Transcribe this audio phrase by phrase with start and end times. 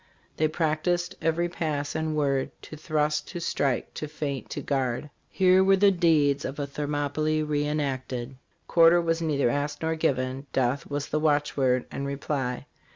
[0.37, 5.11] ''They practiced every pass and word To thrust, to strike, to feint, to guard.
[5.29, 8.35] "Here were the deeds of a Thermopylae re enacted.
[8.67, 12.65] Quarter was neither asked nor given 'death was the watchword and reply.